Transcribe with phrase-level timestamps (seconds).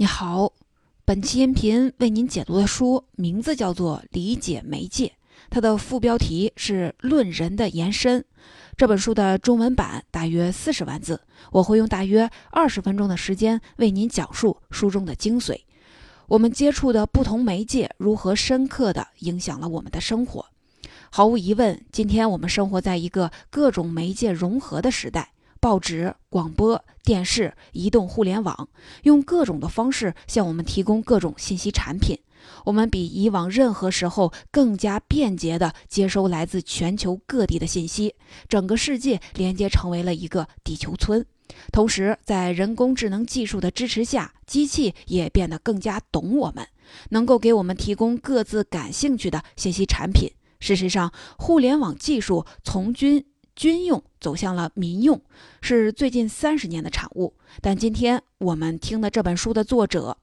[0.00, 0.52] 你好，
[1.04, 5.06] 本期音频为您解读的书名字叫做《理解媒介》，
[5.50, 8.20] 它的副标题是《论人的延伸》。
[8.76, 15.62] 这本书的中文版大约四十万字，我会用大约二十分钟的时间为您讲述书中的精髓。
[16.28, 20.46] 我们接触的不同媒介如何深刻地影响了我们的生活？
[21.10, 25.32] 毫无疑问，今天我们生活在一个各种媒介融合的时代。
[25.60, 28.68] 报纸、广播电视、移动互联网，
[29.02, 32.18] 用各种的方式向我们提供各种信息产品。
[32.64, 38.14] 我们比以往任何时候更加便捷地接收来自全球各地的信息，
[38.48, 41.24] 整个世界连接成为了一个地球村。
[41.72, 46.66] 同时，在人工智能技术的支持下，机器也变得更加懂我们，
[47.10, 50.30] 能够给我们提供各自感兴趣的信息产品。
[50.60, 53.24] 事实上，互联网技术从军。
[53.58, 55.20] 军用走向了民用，
[55.60, 57.34] 是最近三十年的产物。
[57.60, 60.16] 但今天我们听的这本书的作者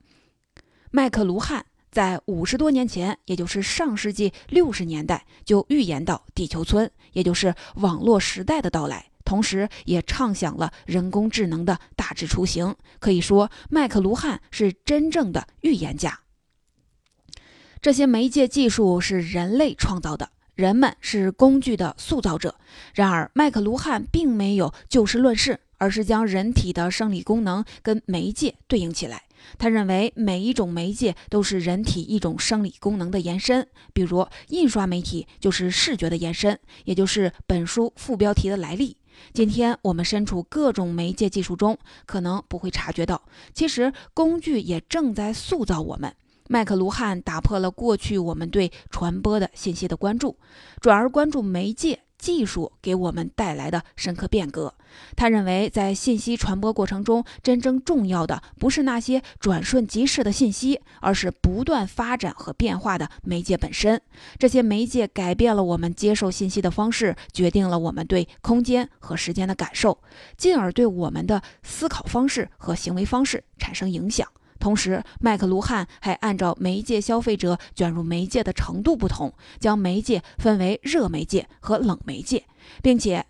[0.89, 12.73] 麦克卢汉，在五十多年前，也就是上世纪六十年代，就预言到地球村，也就是网络时代的到来，同时也畅想了人工智能的大致雏形。
[12.99, 16.21] 可以说，麦克卢汉是真正的预言家。
[17.81, 20.31] 这些媒介技术是人类创造的。
[20.55, 22.55] 人们是工具的塑造者。
[22.93, 29.23] 然而，麦克卢汉并没有就事论事，而是将人体的生理功能跟媒介对应起来。
[29.59, 33.67] 他认为，每一种媒介都是人体一种生理功能的延伸。
[33.93, 38.97] 比如，印刷媒体就是视觉的延伸，也就是本书副标题的来历。
[39.33, 43.21] 今天我们身处各种媒介技术中，可能不会察觉到，
[43.53, 46.15] 其实工具也正在塑造我们。
[46.47, 50.37] 麦克卢汉打破了过去我们对传播的信息的关注，
[50.79, 54.73] 转而关注媒介技术给我们带来的深刻变革。
[55.15, 63.99] 他认为，在信息传播过程中，真正重要的不是那些转瞬即逝的信息，而是不断发展和变化的媒介本身。
[64.37, 69.99] 这些媒介改变了我们接受信息的方式，决定了我们对空间和时间的感受，
[70.37, 74.27] 进而对我们的思考方式和行为方式产生影响。
[74.59, 82.45] 同时，麦克卢汉还按照媒介消费者卷入媒介的程度不同，将媒介分为热媒介和冷媒介，
[82.81, 83.25] 并且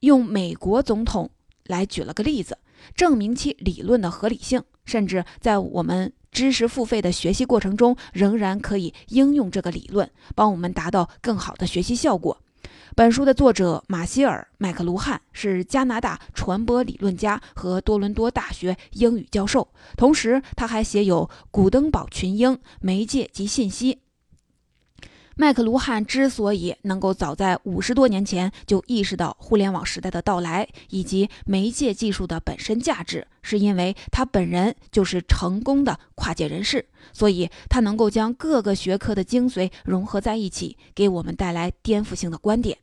[0.00, 1.30] 用美国总统
[1.64, 2.58] 来举了个例子，
[2.94, 4.62] 证明其理论的合理性。
[4.84, 12.40] 甚至在我们知识付费的学习过程中，仍然可以应用这个理论，帮我们达到更好的学习效果。
[12.96, 19.68] 本书的作者马歇尔·麦克卢汉是加拿大传播理论家和多伦多大学英语教授，
[19.98, 23.94] 同时他还写有《古登堡群英：媒介及信息》。
[25.34, 42.78] 麦克卢汉之所以能够早在五十多年前就意识到互联网时代的到来以及媒介技术的本身价值，是因为他本人就是成功的跨界人士，所以他能够将各个学科的精髓融合在一起，给我们带来颠覆性的观点。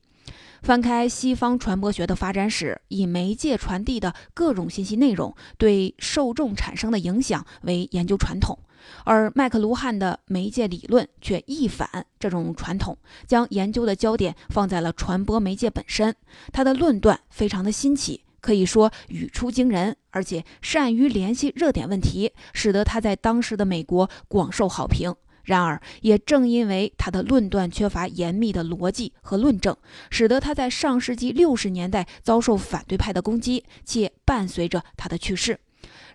[0.63, 8.57] 翻开西方传播学的发展史，以媒介传递的各种信息内容对受众产生的影响为研究传统，
[9.03, 12.97] 而麦克卢汉的媒介理论却一反这种传统，
[13.27, 16.15] 将研究的焦点放在了传播媒介本身。
[16.53, 25.13] 他的论断非常的新奇，可以说语出惊人，而且善于联系热点问题，使得他在当时的美国广受好评。
[25.43, 29.75] 然而，也正因为他的论断缺乏严密的逻辑和论证，
[30.09, 35.59] 使得他在上世纪六十年代遭受反对派的攻击，且伴随着他的去世，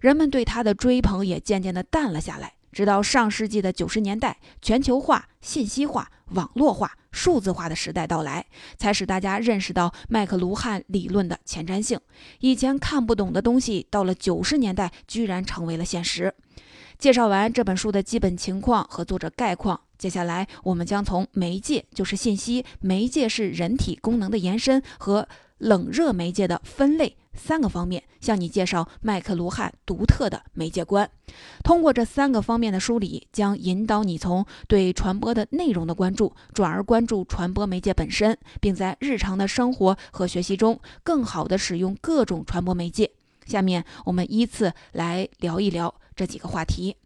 [0.00, 2.54] 人们对他的追捧也渐渐地淡了下来。
[2.70, 8.46] 直到上世纪的九十年代，全球化、信息化、网络化、数字化的时代到来，
[8.76, 11.98] 才使大家认识到麦克卢汉理论的前瞻性。
[12.40, 16.32] 以前看不懂的东西，到了九十年代，居然成为了现实。
[16.98, 25.28] 介绍完这本书的基本情况和作者概况，接下来我们将从媒介就是信息，媒介是人体功能的延伸和
[25.58, 31.08] 冷热媒介的分类三个方面，向你介绍麦克卢汉独特的媒介观。
[31.62, 43.12] 通过这三个方面的梳理，将引导你从对传播的内容的关注，转而关注传播媒介本身，并在日常的生活和学习中更好地使用各种传播媒介。
[43.46, 45.94] 下面我们依次来聊一聊。
[46.18, 46.96] 这几个话题，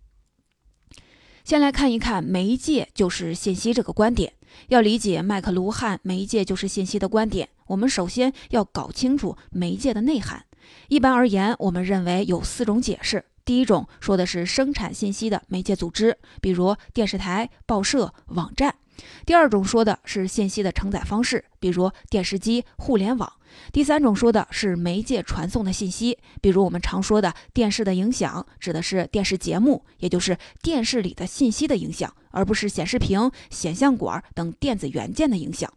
[1.44, 4.32] 先来看一看媒介就是信息这个观点。
[4.68, 10.46] 要理解麦克卢汉媒介就是信息的观点，我们首先要搞清楚媒介的内涵。
[10.88, 13.22] 一般而言，我们认为有四种解释。
[13.44, 18.70] 第一种说的是生产信息的媒介组织，比如电视台、报社、网站；
[19.24, 23.28] 第二种说的是信息的承载方式，比如电视机、互联网；
[23.72, 35.72] 第三种说的是媒介传送的信息，比如我们常说的电视的影响，指的是电视节目，也就是电视里的信息的影响，而不是显示屏、显像管等电子元件的影响。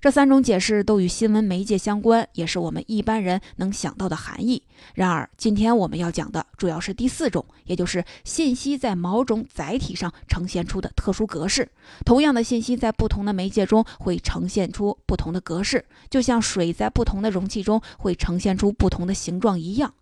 [0.00, 4.62] 这三种解释都与新闻媒介相关，也是我们一般人能想到的含义。
[4.94, 11.68] 然而，今天我们要讲的主要是第四种，也就是信息在某种载体上呈现出的特殊格式。
[12.04, 19.92] 同样的信息在不同的媒介中会呈现出不同的格式，就像水在不同的容器中会呈现出不同的形状一样。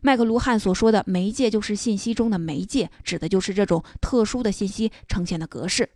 [0.00, 5.88] 麦克卢汉所说的媒介就是信息中的媒介，指的就是这种特殊的信息呈现的格式。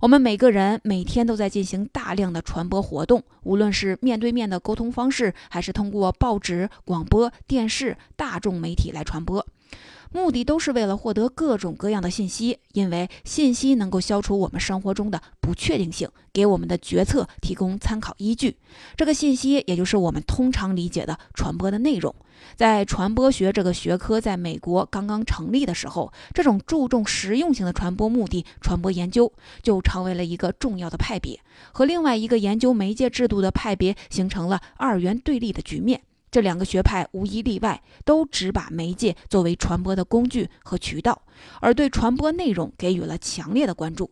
[0.00, 9.46] 我们每个人每天都在进行大量的传播活动，无论是面对面的沟通方式，还是通过报纸、广播电视、大众媒体来传播。
[10.14, 18.56] 目的都是为了获得各种各样的信息，因为信息能够消除我们生活中的不确定性，给我们的决策提供参考依据。
[18.96, 22.14] 这个信息也就是我们通常理解的传播的内容。
[22.54, 29.32] 在传播学这个学科在美国刚刚成立的时候，这种注重实用性的传播目的传播研究
[29.64, 31.40] 就成为了一个重要的派别，
[31.72, 36.02] 和另外一个研究媒介制度的派别形成了二元对立的局面。
[36.34, 41.22] 这两个学派无一例外都只把媒介作为传播的工具和渠道，
[41.60, 44.10] 而对传播内容给予了强烈的关注。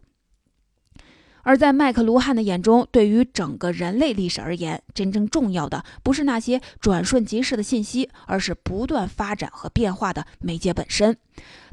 [1.43, 11.17] 而在麦克卢汉的眼中，对于整个人类历史而言，真正重要的不是那些转瞬即逝的信息，而是不断发展和变化的媒介本身。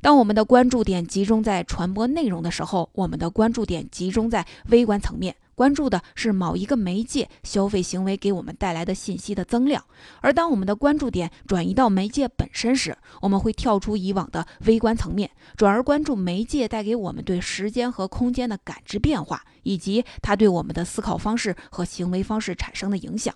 [0.01, 5.35] 当我们的关注点集中在传播内容的时候，我们的关注点集中在微观层面。
[5.59, 9.83] 关注的是某一个媒介消费行为给我们带来的信息的增量，
[10.21, 23.35] 而当我们的关注点转移到媒介本身时，我们会跳出以往的微观层面，转而关注媒介带给我们对时间和空间的感知变化，以及它对我们的思考方式和行为方式产生的影响。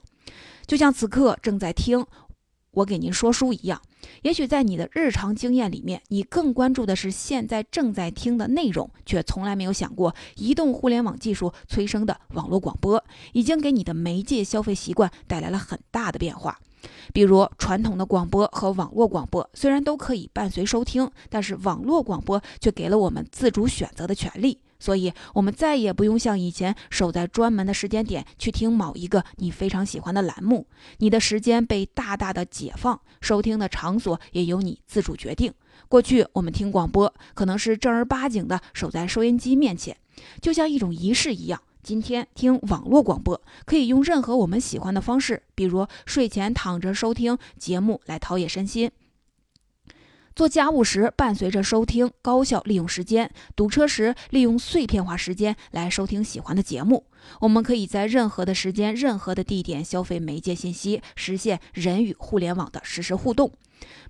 [0.66, 2.06] 就像此刻正在听。
[2.74, 3.80] 我给您说书一样，
[4.24, 13.04] 也许在你的日常经验里面，你更关注的是现在正在听的内容，却从来没有想过，移动互联网技术催生的网络广播
[13.34, 16.60] 已经给你的媒介消费习惯带来了很大的变化。
[17.14, 24.58] 比如，传统的广播和网络广播虽然都可以伴随收听，但是网络广播却给了我们自主选择的权利。
[24.84, 35.54] 所以，我们再也不用像以前守在专门的时间点去听某一个你非常喜欢的栏目，你的时间被大大的解放，收听的场所也由你自主决定。
[35.88, 39.96] 过去，我们听广播可能是正儿八经的守在收音机面前，
[40.42, 41.62] 就像一种仪式一样。
[41.82, 48.92] 今天听网络广播，可以用任何我们喜欢的方式，比如睡前躺着收听节目来陶冶身心。
[50.36, 57.06] 做家务时伴随着收听，高效利用时间；堵车时利用碎片化时间来收听喜欢的节目。
[57.42, 63.52] 我们可以在任何的时间、任何的地点消费媒介信息，实现人与互联网的实时互动。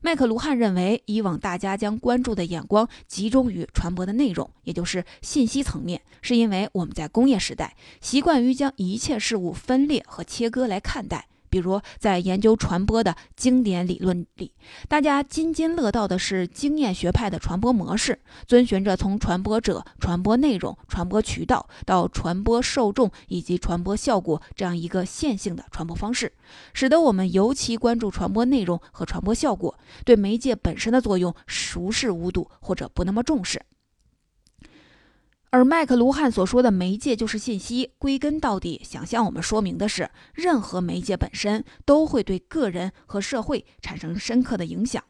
[0.01, 11.27] 麦克卢汉认为，以往大家将关注的眼光集中于传播的内容，也就是信息层面，是因为我们在工业时代习惯于将一切事物分裂和切割来看待。
[11.53, 14.51] 比如，在研究传播的经典理论里，
[14.87, 26.33] 大家津津乐道的是经验学派的传播模式，遵循着从传播者、传播内容、传播渠道到传播受众以及传播效果这样一个线性的传播方式，
[26.73, 33.61] 使得我们尤其关注传播内容和传播效果，对媒介本身的作用熟视无睹或者不那么重视。
[35.53, 45.03] 而麦克卢汉所说的媒介就是信息，归根到底想向我们说明的是，任何媒介本身都会对个人和社会产生深刻的影响。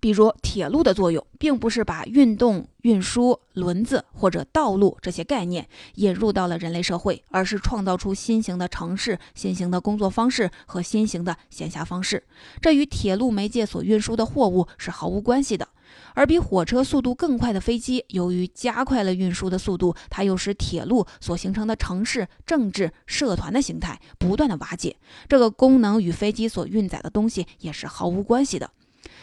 [0.00, 12.22] 比如，铁路的作用，并不是把运动、运输、轮子或者道路这些概念引入到了人类社会，而是创造出新型的城市、新型的工作方式和新型的闲暇方式。
[12.60, 15.66] 这与铁路媒介所运输的货物是毫无关系的。
[16.14, 24.96] 而比火车速度更快的飞机，由于加快了运输的速度，它又使铁路所形成的城市、政治、社团的形态不断的瓦解。
[25.28, 28.70] 这个功能与飞机所运载的东西也是毫无关系的。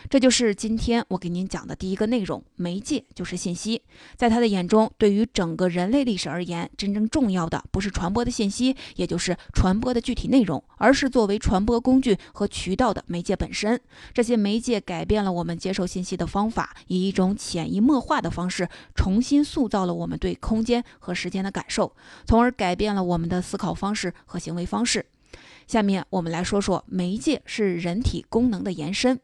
[0.09, 3.81] 这就是今天我给您讲的第一个内容：媒介就是信息。
[4.15, 13.79] 在他的眼中，对于整个人类历史而言，真正重要的不是传播的信息，也就是传播的具体内容，而是作为传播工具和渠道的媒介本身。
[14.13, 25.05] 这些媒介改变了我们接受信息的方法，以一种潜移默化的方式，重新塑造了我们对空间和时间的感受，从而改变了我们的思考方式和行为方式。
[25.67, 29.19] 下面我们来说说媒介是人体功能的延伸。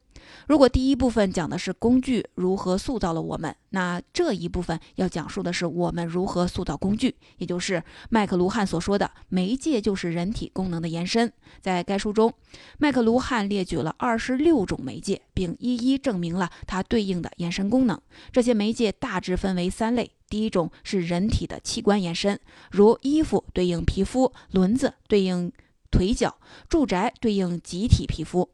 [0.48, 11.32] 如果第一部分讲的是工具如何塑造了我们，那这一部分要讲述的是我们如何塑造工具，也就是麦克卢汉所说的媒介就是人体功能的延伸。
[11.62, 12.34] 在该书中，
[12.78, 18.00] 麦克卢汉列举了二十六种媒介，并一一证明了它对应的延伸功能。
[18.32, 22.40] 这些媒介大致分为三类：第一种是人体的器官延伸，
[22.72, 25.52] 如衣服对应皮肤，轮子对应
[25.90, 26.38] 腿脚，
[26.68, 28.50] 住宅对应集体皮肤。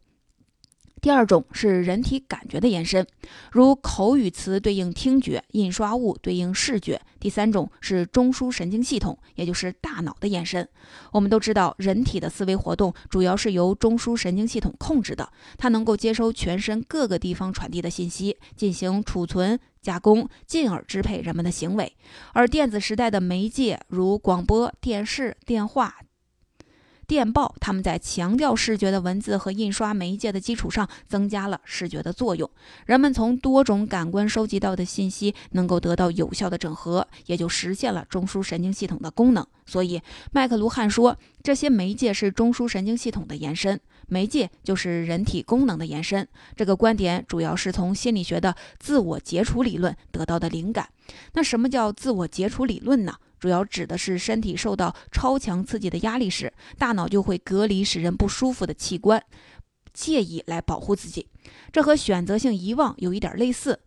[1.02, 3.06] 第二种是人体感觉的延伸，
[3.52, 7.00] 如口语词对应听觉，印刷物对应视觉。
[7.20, 10.68] 第三种是中枢神经系统，也就是大脑的延伸。
[11.12, 21.96] 我们都知道，人体的思维活动主要是由中枢神经系统控制的，它能够接收全身各个地方传递的信息，进行储存、加工，进而支配人们的行为。
[22.34, 25.96] 而电子时代的媒介，如广播电视、电话。
[27.10, 32.48] 电报，他们在强调视觉的文字和印刷媒介的基础上，增加了视觉的作用。
[32.86, 39.44] 人们从多种感官收集到的信息能够得到有效的整合，也就实现了中枢神经系统的功能。
[39.66, 40.00] 所以，
[40.32, 46.28] 麦克卢汉说，这些媒介是中枢神经系统的延伸，媒介就是人体功能的延伸。
[46.56, 50.90] 这个观点主要是从心理学的自我解除理论得到的灵感。
[51.34, 53.16] 那什么叫自我解除理论呢？
[53.40, 59.24] 主要指的是身体受到超强刺激的压力时，大脑就会隔离使人不舒服的器官，
[59.94, 61.26] 借以来保护自己。
[61.72, 63.80] 这和选择性遗忘有一点类似。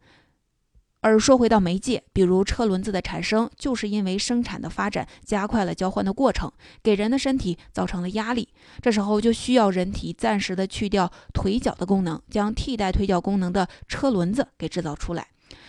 [1.02, 8.48] 而说回到媒介，比如车轮子的产生，就是因为生产的发展加快了交换的过程，给人的身体造成了压力。
[8.80, 15.26] 这时候就需要人体暂时的去掉腿脚的功能，将替代腿脚功能的车轮子给制造出来。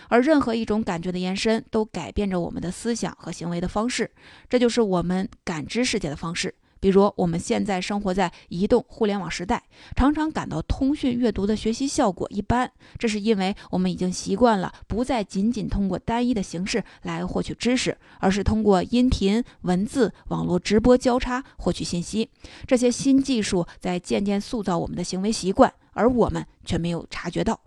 [0.07, 4.11] 而任何一种感觉的延伸，都改变着我们的思想和行为的方式，
[4.47, 6.53] 这就是我们感知世界的方式。
[6.83, 9.63] 比如，我们现在生活在移动互联网时代，
[9.95, 22.29] 常常感到通讯阅读的学习效果一般，这是因为我们已经习惯了不再仅仅通过单一的形式来获取知识，而是通过音频、文字、网络直播交叉获取信息。
[22.67, 27.61] 这些新技术在渐渐塑造我们的行为习惯，而我们却没有察觉到。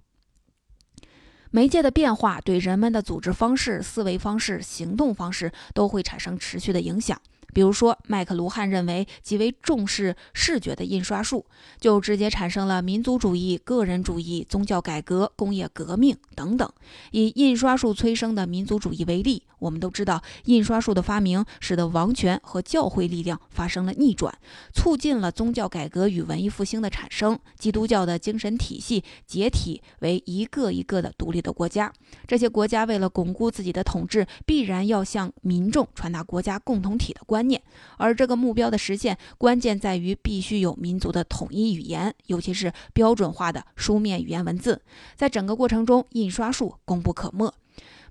[1.50, 7.18] 媒介的变化对人们的组织方式、思维方式、行动方式都会产生持续的影响。
[7.52, 11.46] 比如说，麦克卢汉认为极为重视视觉的印刷术，
[11.80, 16.70] 就直接产生了民族主义、个人主义、宗教改革、工业革命等等。
[17.12, 24.36] 以印刷术催生的民族主义为例，我们都知道，印刷术的发明使得王权和教会力量发生了逆转，
[24.74, 27.38] 促进了宗教改革与文艺复兴的产生。
[27.58, 31.92] 基督教的精神体系解体为一个一个的独立的国家，
[32.26, 37.35] 这些国家为了巩固自己的统治，必然要向民众传达国家共同体的观。
[37.36, 37.60] 观念，
[37.98, 44.80] 而这个目标的实现，关键在于必须有民族的统一语言，尤其是标准化的书面语言文字。
[45.16, 47.52] 在整个过程中，印刷术功不可没。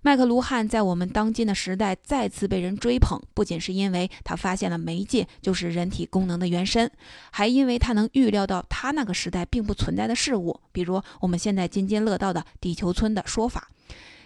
[0.03, 6.91] 麦克卢汉在我们当今的时代再次被人追捧，不仅是因为他发现了媒介就是人体功能的原身，
[7.31, 13.69] 还因为他能预料到他那个时代并不存在的事物，比如我们现在津津乐道的“地球村”的说法。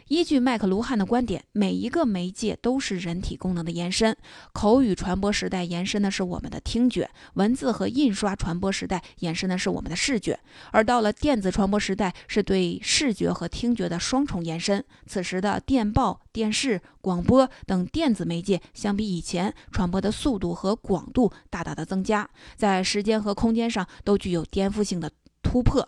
[0.10, 4.18] 依据麦克卢汉的观点，每一个媒介都是人体功能的延伸。
[4.52, 10.40] 口语传播时代延伸的是我们的听觉，文字和印刷传播时代延伸的是我们的视觉，
[10.72, 14.84] 而到了电子传播时代，是对视觉和听觉的双重延伸。
[15.06, 25.12] 此时的电报、电视、广播等电子媒介，相比以前传播的速度和广度大大的增加，在时间和空间上都具有颠覆性的
[25.44, 25.88] 突破。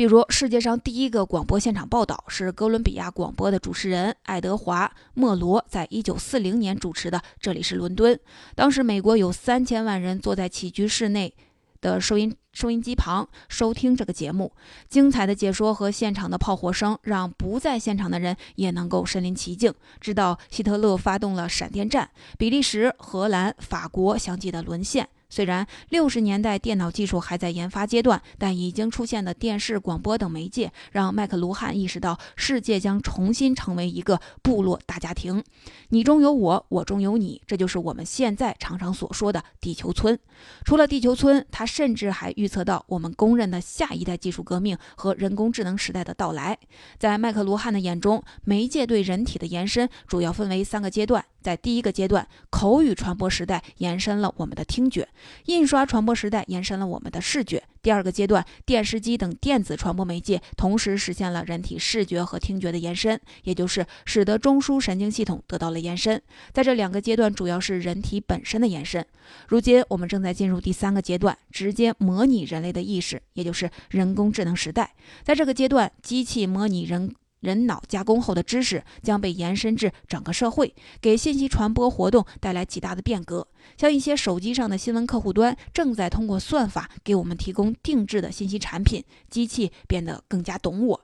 [0.00, 7.20] 比如，世界上第一个广播现场报道是哥伦比亚广播的主持人爱德华·莫罗在1940年主持的。
[7.38, 8.18] 这里是伦敦，
[8.54, 11.34] 当时美国有三千万人坐在起居室内
[11.82, 14.50] 的收音收音机旁收听这个节目。
[14.88, 25.06] 精彩的解说和现场的炮火声让不在现场的人也能够身临其境，知道希特勒发动了闪电战，比利时、荷兰、法国相继的沦陷。
[25.30, 35.42] 虽然六十年代电脑技术还在研发阶段，但已经出现的电视、广播等媒介，让麦克卢汉意识到世界将重新成为一个部落大家庭，
[35.90, 40.18] 你中有我，我中有你，这就是我们现在常常所说的地球村。
[40.64, 46.58] 除了地球村，他甚至还预测到我们公认的下一代技术革命和人工智能时代的到来。
[46.98, 51.24] 在麦克卢汉的眼中，媒介对人体的延伸主要分为三个阶段。
[51.42, 55.04] 在第一个阶段，口语传播时代延伸了我们的听觉；
[55.46, 66.20] 印刷传播时代延伸了我们的视觉；第二个阶段，电视机等电子传播媒介同时实现了人体视觉和听觉的延伸，也就是使得中枢神经系统得到了延伸。
[66.52, 69.04] 在这两个阶段，主要是人体本身的延伸。
[69.48, 74.94] 如今，我们正在进入第三个阶段，直接模拟人类的意识，也就是人工智能时代。
[75.22, 77.14] 在这个阶段，机器模拟人。
[77.40, 83.46] 人脑加工后的知识将被延伸至整个社会，给信息传播活动带来极大的变革。
[83.76, 91.00] 像一些手机上的新闻客户端正在通过算法给我们提供定制的信息产品，机器变得更加懂我。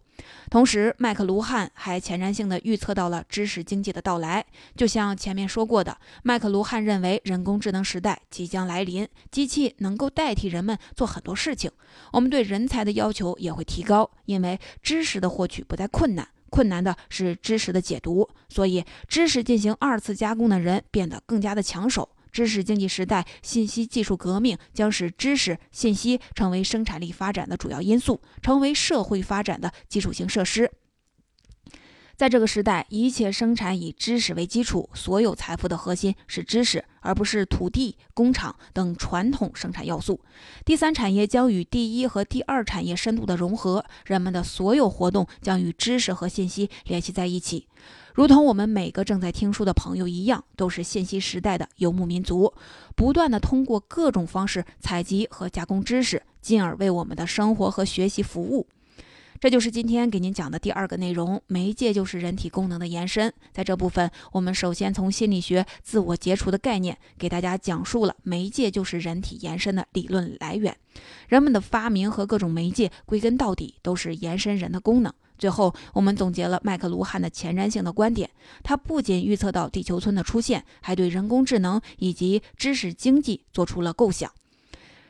[0.50, 4.44] 同时，麦克卢汉还前瞻性地预测到了知识经济的到来。
[4.76, 11.70] 就像前面说过的，麦克卢汉认为人工智能时代即将来临，机器能够代替人们做很多事情。
[12.12, 18.28] 我们对人才的要求也会提高，因为知识的获取不再困难，困难的是知识的解读。
[18.48, 22.08] 所以，知识进行二次加工的人变得更加的抢手。
[22.36, 30.70] 知识经济时代，信息技术革命将使知识、信息成为生产力发展的主要因素，成为社会发展的基础性设施。
[32.14, 40.20] 在这个时代，一切生产以知识为基础，所有财富的核心是知识，而不是土地、工厂等传统生产要素。
[40.66, 47.66] 第三产业将与第一和第二产业深度的融合，人们的所有活动将与知识和信息联系在一起。
[48.16, 52.50] 如同我们每个正在听书的朋友一样，都是信息时代的游牧民族，
[52.94, 58.66] 不断的通过各种方式采集和加工知识，进而为我们的生活和学习服务。
[59.38, 63.30] 这就是今天给您讲的第二个内容：媒介就是人体功能的延伸。
[63.52, 70.74] 在这部分，我们首先从心理学自我结除的概念，给大家讲述了媒介就是人体延伸的理论来源。
[71.28, 75.12] 人们的发明和各种媒介，归根到底都是延伸人的功能。
[75.38, 78.28] 最后，我们总结了麦克卢汉的前瞻性的观点。
[78.62, 84.30] 他不仅预测到地球村的出现，还对人工智能以及知识经济做出了构想。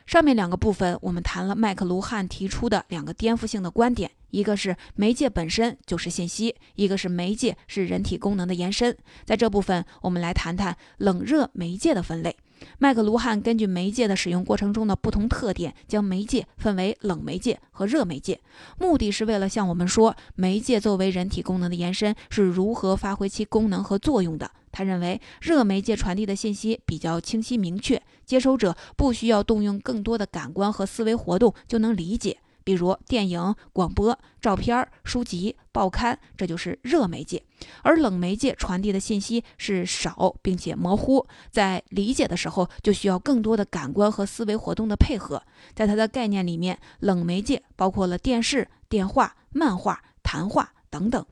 [0.05, 8.97] 上面两个部分，我们谈了麦克卢汉提出的两个颠覆性的观点：一个是媒介本身就是信息，一个是媒介是人体功能的延伸。
[9.25, 12.37] 在这部分，我们来谈谈冷热媒介的分类。
[12.79, 18.39] 麦克卢汉根据媒介的使用过程中的不同特点，将媒介分为冷媒介和热媒介，
[18.77, 24.51] 目的是为了向我们说，媒介作为人体功能的延伸是如何发挥其功能和作用的。
[24.71, 32.37] 他认为，热媒介传递的信息比较清晰明确，接收者不需要动用更多的感官和思维活动就能理解。
[32.67, 37.39] 比如电影、广播、照片、书籍、报刊，这就是热媒介；
[37.81, 45.41] 而冷媒介传递的信息是少并且模糊，在理解的时候就需要更多的感官和思维活动的配合。
[45.73, 51.25] 在它的概念里面，冷媒介包括了电视、电话、漫画、谈话等等。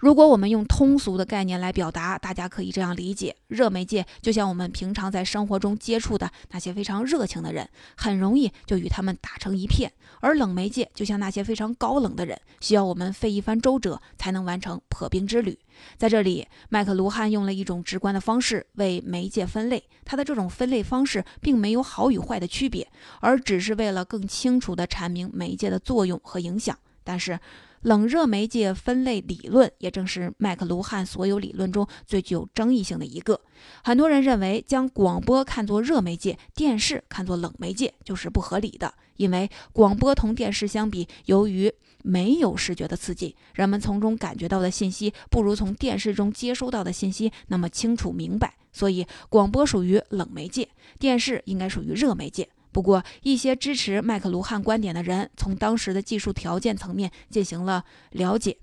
[0.00, 15.58] 如果我们用通俗的概念来表达，大家可以这样理解：热媒介就像我们平常在生活中接触的那些非常热情的人，很容易就与他们打成一片；而冷媒介就像那些非常高冷的人，需要我们费一番周折才能完成破冰之旅。
[15.98, 26.74] 在这里，麦克卢汉用了一种直观的方式为媒介分类，他的这种分类方式并没有好与坏的区别，而只是为了更清楚地阐明媒介的作用和影响。
[27.04, 27.38] 但是，
[27.82, 33.40] 冷热媒介分类理论也正是麦克卢汉所有理论中最具有争议性的一个。
[33.82, 38.92] 很多人认为，将广播看作热媒介，电视看作冷媒介就是不合理的。
[39.16, 52.48] 因为广播同电视相比，由于没有视觉的刺激，人们从中感觉到的信息不如从电视中接收到的信息那么清楚明白，所以广播属于冷媒介，电视应该属于热媒介。
[52.72, 58.56] 不过，一些支持麦克卢汉观点的人从当时的技术条件层面进行了了解。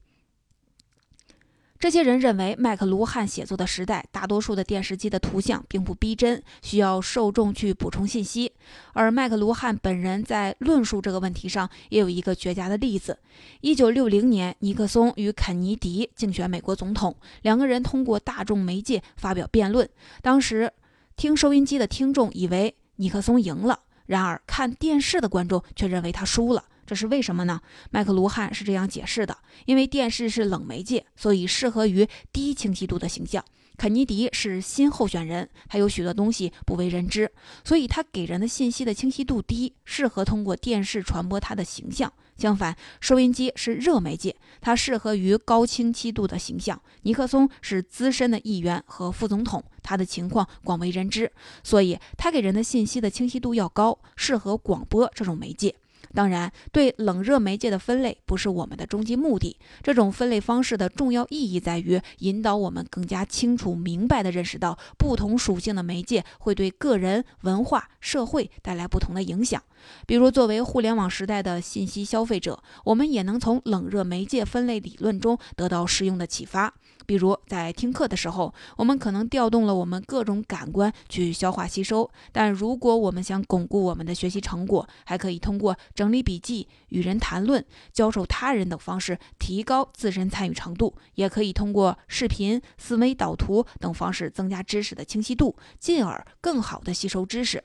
[1.79, 8.51] 这些人认为，麦克卢汉写作的时代，大多数的电视机的图像并不逼真，需要受众去补充信息。
[8.93, 13.19] 而麦克卢汉本人在论述这个问题上也有一个绝佳的例子：
[13.61, 19.87] 一九六零年，尼克松与肯尼迪竞选美国总统，两个人通过大众媒介发表辩论。
[20.23, 20.73] 当时，
[21.15, 23.81] 听收音机的听众以为尼克松赢了。
[24.07, 27.61] 然而，看电视的观众却认为他输了，这是为什么呢？
[27.91, 33.43] 麦克卢汉是这样解释的：因为电视是冷媒介，所以适合于低清晰度的形象。
[33.77, 37.31] 肯尼迪是新候选人，他有许多东西不为人知，
[37.63, 42.11] 所以他给人的信息的清晰度低，适合通过电视传播他的形象。
[42.37, 46.79] 相反，收音机是热媒介，它适合于高清晰度的形象。
[47.03, 51.31] 尼克松是资深的议员和副总统，他的情况广为人知，
[51.63, 55.75] 所以他给人的信息的清晰度要高，适合广播这种媒介。
[56.17, 59.55] 当然，对冷热媒介的分类不是我们的终极目的。
[59.83, 69.61] 这种分类方式的重要意义在于引导我们更加清楚明白地认识到，不同属性的媒介会对个人、文化、社会带来不同的影响。
[70.07, 76.73] 比如，作为互联网时代的信息消费者，我们也能从冷热媒介分类理论中得到适用的启发。
[77.07, 97.63] 比如，在听课的时候，我们可能调动了我们各种感官去消化吸收；但如果我们想巩固我们的学习成果，还可以通过整理笔记、与人谈论、教授他人等方式提高自身参与程度；也可以通过视频、思维导图等方式增加知识的清晰度，进而更好地吸收知识。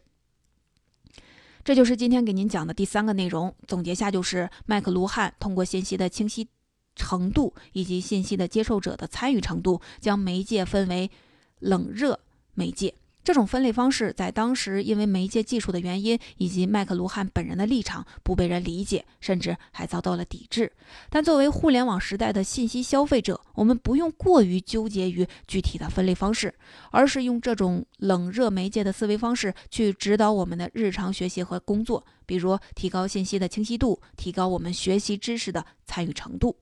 [1.65, 3.53] 这就是今天给您讲的第三个内容。
[3.67, 6.49] 总结下，就是麦克卢汉通过信息的清晰
[6.95, 11.11] 程度以及信息的接受者的参与程度，将媒介分为
[11.59, 12.21] 冷热
[12.55, 12.95] 媒介。
[13.25, 20.73] 这种分类方式在当时因为媒介技术的原因以及麦克卢汉本人的立场不被人理解，甚至还遭到了抵制。
[21.09, 26.53] 但作为互联网时代的信息消费者，我们不用过于纠结于具体的分类方式，
[26.91, 36.57] 而是用这种冷热媒介的思维方式去指导我们的日常学习和工作，比如提高信息的清晰度，提高我们学习知识的参与程度。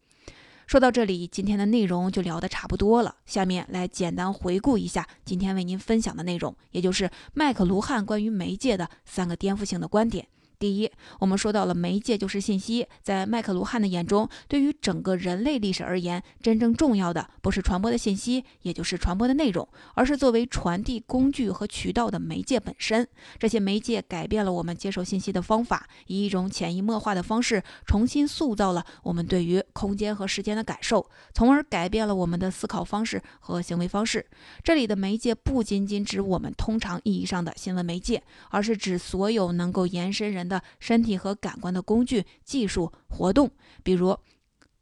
[0.70, 3.16] 说到这里，今天的内容就聊得差不多了。
[3.26, 10.28] 下面来简单回顾一下今天为您分享的内容，也就是麦克卢汉关于媒介的三个颠覆性的观点。
[10.60, 12.86] 第一，我们说到了媒介就是信息。
[13.00, 23.08] 在麦克卢汉的眼中，对于整个人类历史而言，真正重要的不是传播的信息，也就是传播的内容，而是作为传递工具和渠道的媒介本身。
[23.38, 34.26] 这些媒介改变了我们接受信息的方法，以一种潜移默化的方式，重新塑造了我们对于空间和时间的感受，从而改变了我们的思考方式和行为方式。
[34.62, 40.49] 这里的媒介不仅仅指我们通常意义上的新闻媒介，而是指所有能够延伸人。
[40.50, 43.50] 的身体和感官的工具、技术、活动，
[43.82, 44.18] 比如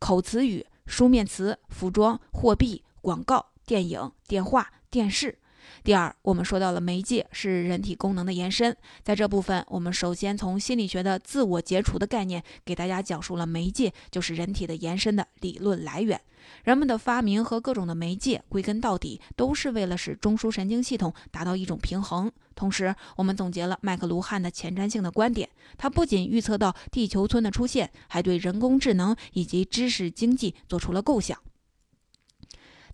[0.01, 5.39] 口词语、书面词、服装、货币、广告、电影、电话、电视。
[5.83, 8.77] 第二，我们说到了媒介是人体功能的延伸。
[9.03, 16.21] 在这部分，我们首先从心理学的自我解除的概念，给大家讲述了媒介就是人体的延伸的理论来源。
[16.65, 22.31] 人们的发明和各种的媒介，归根到底都是为了使中枢神经系统达到一种平衡。
[22.55, 31.39] 同时，我们总结了麦克卢汉的前瞻性的观点，他不仅预测到地球村的出现，还对人工智能以及知识经济做出了构想。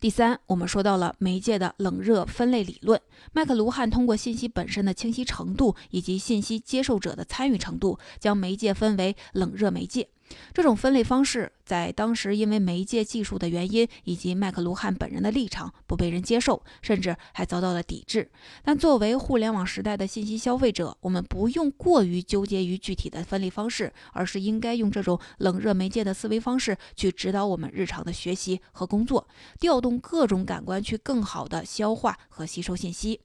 [0.05, 3.01] 第三，我们说到了媒介的冷热分类理论。
[3.33, 10.07] 麦克卢汉通过信息本身的清晰程度以及信息接受者的参与程度，将媒介分为冷热媒介。
[10.53, 18.31] 这种分类方式在当时因为媒介技术的原因以及麦克卢汉本人的立场不被人接受，甚至还遭到了抵制。
[18.63, 29.29] 但作为互联网时代的信息消费者，我们不用过于纠结于具体的分类方式，而是应该用这种冷热媒介的思维方式去指导我们日常的学习和工作，
[29.61, 33.21] 调动各种感官去更好的消化和吸收信息。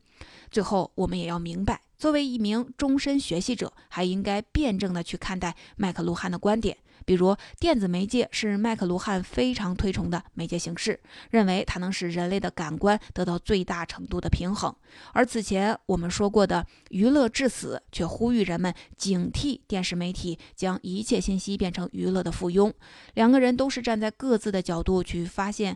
[0.51, 6.77] 最后，我们也要明白，作为一名终身学习者，还应该辩证的去看待麦克卢汉的观点。
[7.09, 10.99] 比如，电子媒介是麦克卢汉非常推崇的媒介形式，
[11.31, 14.71] 认为它能使人类的感官得到最大程度的平衡。
[15.11, 22.71] 而此前我们说过的“娱乐致死”，却呼吁人们警惕电视媒体将一切信息变成娱乐的附庸。
[23.15, 25.75] 两个人都是站在各自的角度去发现、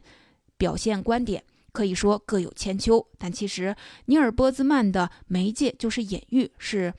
[0.55, 1.43] 表现观点。
[1.71, 6.93] 可以说各有千秋，但其实尼尔波兹曼的媒介就是隐喻，是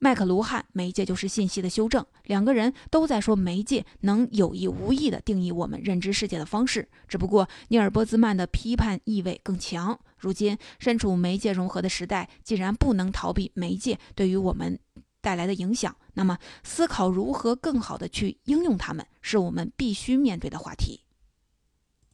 [0.00, 2.04] 麦克卢汉媒介就是信息的修正。
[2.24, 9.98] 两个人都在说媒介能有意无意地定义我们认知世界的方式，只不过尼尔波兹曼的批判意味更强。
[10.16, 14.78] 如今身处媒介融合的时代，既然不能逃避媒介对于我们
[15.20, 21.02] 带来的影响，那么思考如何更好地去应用它们，是我们必须面对的话题。